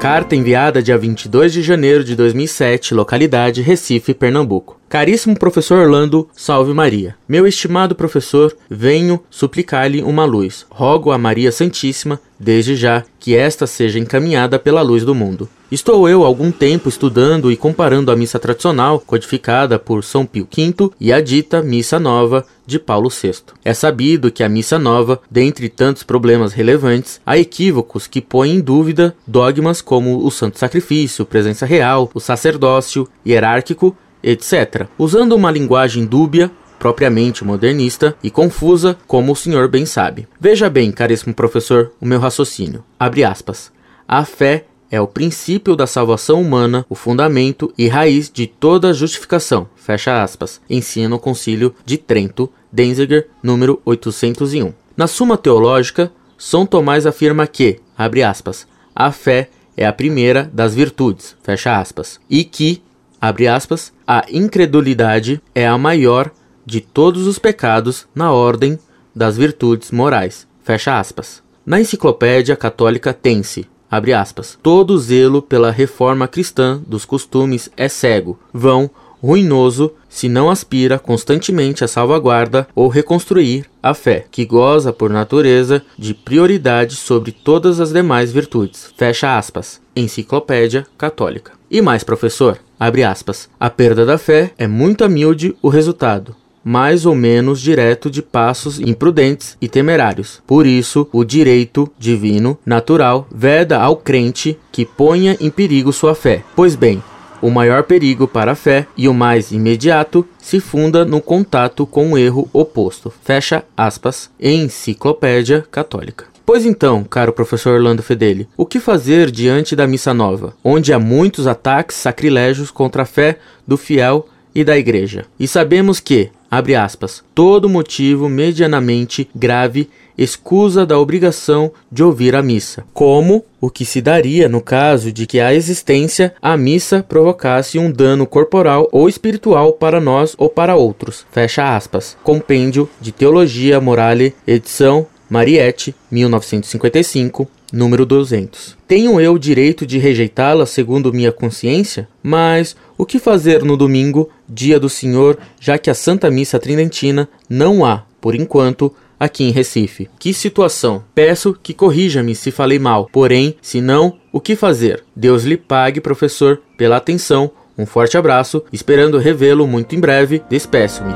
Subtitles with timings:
[0.00, 4.80] Carta enviada dia 22 de janeiro de 2007, localidade Recife, Pernambuco.
[4.88, 7.14] Caríssimo professor Orlando, salve Maria.
[7.28, 10.64] Meu estimado professor, venho suplicar-lhe uma luz.
[10.70, 15.46] Rogo a Maria Santíssima, desde já, que esta seja encaminhada pela luz do mundo.
[15.70, 20.90] Estou eu algum tempo estudando e comparando a missa tradicional, codificada por São Pio V,
[20.98, 23.34] e a dita missa nova de Paulo VI.
[23.64, 28.60] É sabido que a missa nova, dentre tantos problemas relevantes, há equívocos que põem em
[28.60, 36.04] dúvida dogmas como o santo sacrifício, presença real, o sacerdócio hierárquico etc., usando uma linguagem
[36.04, 40.26] dúbia propriamente modernista e confusa, como o senhor bem sabe.
[40.40, 42.82] Veja bem, caríssimo professor, o meu raciocínio.
[42.98, 43.70] Abre aspas.
[44.08, 49.68] A fé é o princípio da salvação humana, o fundamento e raiz de toda justificação.
[49.76, 50.60] Fecha aspas.
[50.68, 54.72] Ensina o Concílio de Trento, Denziger, número 801.
[54.96, 60.74] Na Suma Teológica, São Tomás afirma que, abre aspas, a fé é a primeira das
[60.74, 62.82] virtudes, fecha aspas, e que
[63.20, 66.30] abre aspas, a incredulidade é a maior
[66.66, 68.78] de todos os pecados na ordem
[69.14, 70.46] das virtudes morais.
[70.62, 71.42] Fecha aspas.
[71.64, 78.38] Na enciclopédia católica tem-se, abre aspas, todo zelo pela reforma cristã dos costumes é cego,
[78.52, 78.90] vão,
[79.22, 85.82] ruinoso, se não aspira constantemente a salvaguarda ou reconstruir a fé, que goza por natureza
[85.98, 88.92] de prioridade sobre todas as demais virtudes.
[88.96, 89.80] Fecha aspas.
[89.94, 91.52] Enciclopédia Católica.
[91.70, 97.06] E mais, professor, abre aspas, a perda da fé é muito humilde o resultado, mais
[97.06, 100.42] ou menos direto de passos imprudentes e temerários.
[100.46, 106.42] Por isso, o direito divino, natural, veda ao crente que ponha em perigo sua fé.
[106.54, 107.02] Pois bem,
[107.42, 112.12] o maior perigo para a fé e o mais imediato se funda no contato com
[112.12, 113.12] o erro oposto.
[113.22, 114.30] Fecha aspas.
[114.38, 116.26] Enciclopédia Católica.
[116.44, 120.98] Pois então, caro professor Orlando Fedeli, o que fazer diante da missa nova, onde há
[120.98, 125.26] muitos ataques sacrilégios contra a fé do fiel e da igreja?
[125.38, 129.88] E sabemos que, abre aspas, todo motivo medianamente grave
[130.18, 135.26] escusa da obrigação de ouvir a missa, como o que se daria no caso de
[135.26, 140.76] que a existência a missa provocasse um dano corporal ou espiritual para nós ou para
[140.76, 141.24] outros.
[141.30, 142.16] Fecha aspas.
[142.22, 148.76] Compêndio de Teologia Morale, edição Mariette, 1955, número 200.
[148.86, 152.08] Tenho eu direito de rejeitá-la segundo minha consciência?
[152.22, 157.28] Mas o que fazer no domingo, dia do Senhor, já que a Santa Missa Tridentina
[157.48, 160.10] não há, por enquanto, aqui em Recife?
[160.18, 161.04] Que situação!
[161.14, 165.04] Peço que corrija-me se falei mal, porém, se não, o que fazer?
[165.14, 167.50] Deus lhe pague, professor, pela atenção.
[167.78, 170.42] Um forte abraço, esperando revê-lo muito em breve.
[170.50, 171.14] Despeço-me.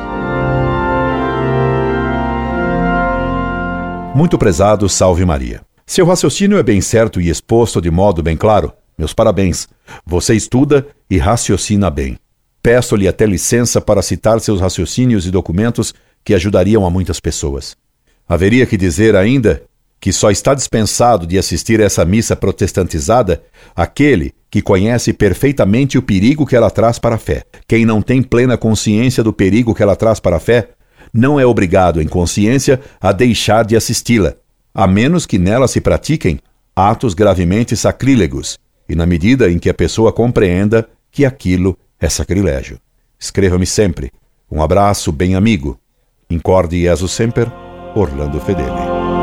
[4.15, 5.61] Muito prezado, salve Maria.
[5.85, 8.73] Seu raciocínio é bem certo e exposto de modo bem claro.
[8.97, 9.69] Meus parabéns.
[10.07, 12.17] Você estuda e raciocina bem.
[12.65, 15.93] Peço-lhe até licença para citar seus raciocínios e documentos
[16.25, 17.77] que ajudariam a muitas pessoas.
[18.27, 19.63] Haveria que dizer ainda
[20.01, 23.43] que só está dispensado de assistir a essa missa protestantizada
[23.77, 27.45] aquele que conhece perfeitamente o perigo que ela traz para a fé.
[27.69, 30.71] Quem não tem plena consciência do perigo que ela traz para a fé
[31.13, 34.37] não é obrigado, em consciência, a deixar de assisti-la,
[34.75, 36.41] a menos que nela se pratiquem
[36.75, 38.59] atos gravemente sacrílegos,
[38.89, 42.79] e na medida em que a pessoa compreenda que aquilo é sacrilégio.
[43.19, 44.13] Escreva-me sempre.
[44.51, 45.79] Um abraço bem amigo.
[46.29, 47.51] Incorde Jesus Semper,
[47.95, 49.14] Orlando Fedeli.